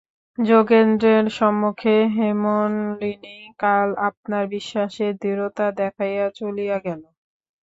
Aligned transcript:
যোগেন্দ্রের 0.37 1.25
সম্মুখে 1.29 1.95
হেমনলিনী 2.15 3.37
কাল 3.59 3.89
আপনার 4.09 4.43
বিশ্বাসের 4.47 5.11
দৃঢ়তা 5.17 5.67
দেখাইয়া 5.71 6.25
চলিয়া 6.35 6.77
গেল। 6.79 7.01